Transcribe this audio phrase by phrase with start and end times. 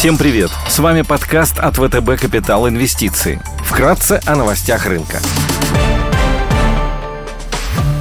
[0.00, 0.50] Всем привет!
[0.66, 3.38] С вами подкаст от ВТБ «Капитал Инвестиции».
[3.66, 5.18] Вкратце о новостях рынка.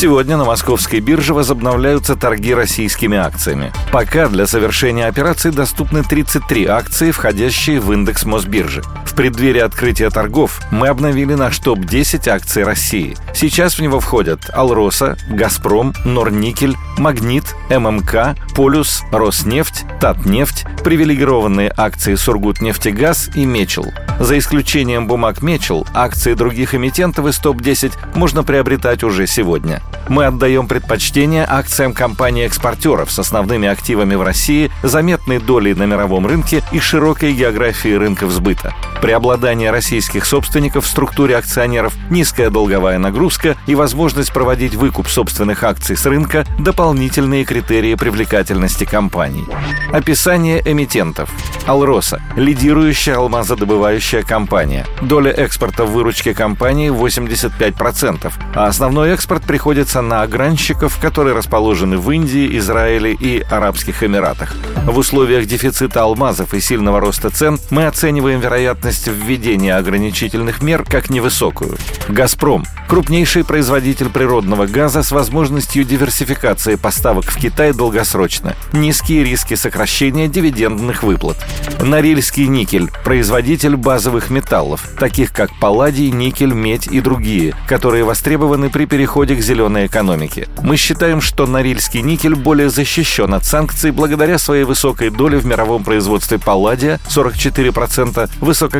[0.00, 3.70] Сегодня на московской бирже возобновляются торги российскими акциями.
[3.92, 8.82] Пока для совершения операций доступны 33 акции, входящие в индекс Мосбиржи.
[9.04, 13.14] В преддверии открытия торгов мы обновили наш топ-10 акций России.
[13.34, 23.32] Сейчас в него входят Алроса, Газпром, Норникель, Магнит, ММК, Полюс, Роснефть, Татнефть, привилегированные акции Сургутнефтегаз
[23.34, 23.92] и Мечел.
[24.20, 29.80] За исключением бумаг Мечел, акции других эмитентов из топ-10 можно приобретать уже сегодня.
[30.08, 36.62] Мы отдаем предпочтение акциям компаний-экспортеров с основными активами в России, заметной долей на мировом рынке
[36.70, 38.74] и широкой географией рынков сбыта.
[39.00, 45.96] Преобладание российских собственников в структуре акционеров, низкая долговая нагрузка и возможность проводить выкуп собственных акций
[45.96, 49.46] с рынка– дополнительные критерии привлекательности компаний.
[49.90, 51.30] Описание эмитентов.
[51.66, 54.86] Алроса– лидирующая алмазодобывающая компания.
[55.00, 62.10] Доля экспорта в выручке компании 85%, а основной экспорт приходится на огранщиков, которые расположены в
[62.10, 64.54] Индии, Израиле и Арабских Эмиратах.
[64.84, 71.10] В условиях дефицита алмазов и сильного роста цен мы оцениваем вероятность введения ограничительных мер как
[71.10, 71.76] невысокую.
[72.08, 80.28] «Газпром»– крупнейший производитель природного газа с возможностью диверсификации поставок в Китай долгосрочно, низкие риски сокращения
[80.28, 81.36] дивидендных выплат.
[81.80, 88.86] Норильский никель– производитель базовых металлов, таких как палладий, никель, медь и другие, которые востребованы при
[88.86, 90.48] переходе к зеленой экономике.
[90.62, 95.84] Мы считаем, что Норильский никель более защищен от санкций благодаря своей высокой доле в мировом
[95.84, 98.30] производстве палладия 44%,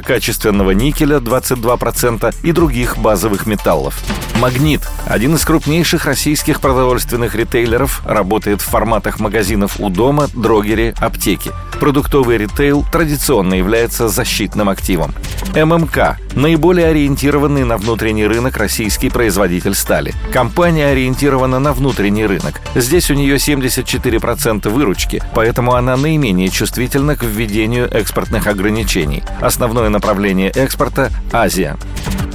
[0.00, 4.02] высококачественного никеля 22% и других базовых металлов.
[4.40, 11.52] Магнит, один из крупнейших российских продовольственных ритейлеров, работает в форматах магазинов у дома, дрогере, аптеки.
[11.78, 15.14] Продуктовый ритейл традиционно является защитным активом.
[15.54, 20.14] ММК– наиболее ориентированный на внутренний рынок российский производитель стали.
[20.32, 22.60] Компания ориентирована на внутренний рынок.
[22.74, 29.22] Здесь у нее 74% выручки, поэтому она наименее чувствительна к введению экспортных ограничений.
[29.40, 31.76] Основное направление экспорта– Азия.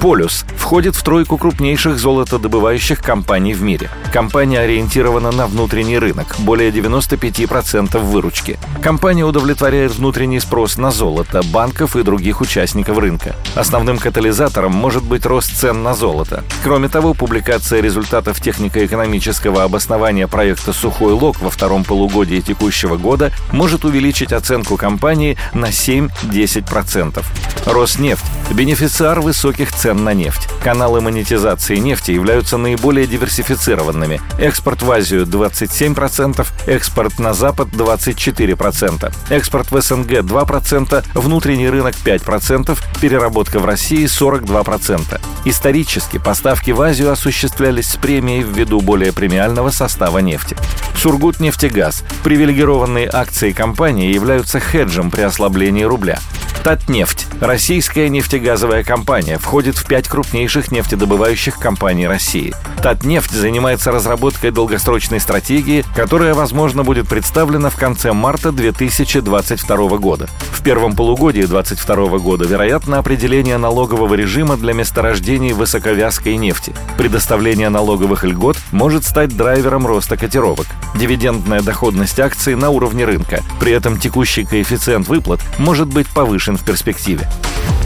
[0.06, 3.90] Полюс входит в тройку крупнейших золотодобывающих компаний в мире.
[4.12, 8.56] Компания ориентирована на внутренний рынок, более 95% выручки.
[8.80, 13.34] Компания удовлетворяет внутренний спрос на золото, банков и других участников рынка.
[13.56, 16.44] Основным катализатором может быть рост цен на золото.
[16.62, 23.84] Кроме того, публикация результатов технико-экономического обоснования проекта «Сухой лог» во втором полугодии текущего года может
[23.84, 27.24] увеличить оценку компании на 7-10%.
[27.66, 30.48] Роснефть– бенефициар высоких цен на нефть.
[30.62, 34.20] Каналы монетизации нефти являются наиболее диверсифицированными.
[34.38, 42.78] Экспорт в Азию 27%, экспорт на Запад 24%, экспорт в СНГ 2%, внутренний рынок 5%,
[43.00, 45.20] переработка в России 42%.
[45.44, 50.56] Исторически поставки в Азию осуществлялись с премией ввиду более премиального состава нефти.
[50.96, 52.04] Сургутнефтегаз.
[52.24, 56.18] Привилегированные акции компании являются хеджем при ослаблении рубля.
[56.64, 57.28] Татнефть.
[57.40, 59.38] Российская нефтегазовая компания
[59.76, 62.54] входит в пять крупнейших нефтедобывающих компаний России.
[62.82, 70.28] Татнефть занимается разработкой долгосрочной стратегии, которая, возможно, будет представлена в конце марта 2022 года.
[70.52, 76.74] В первом полугодии 2022 года вероятно определение налогового режима для месторождений высоковязкой нефти.
[76.98, 80.66] Предоставление налоговых льгот может стать драйвером роста котировок.
[80.94, 83.42] Дивидендная доходность акций на уровне рынка.
[83.60, 87.28] При этом текущий коэффициент выплат может быть повышен в перспективе.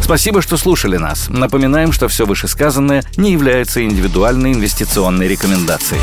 [0.00, 1.28] Спасибо, что слушали нас.
[1.28, 6.00] Напоминаем, что все вышесказанное не является индивидуальной инвестиционной рекомендацией.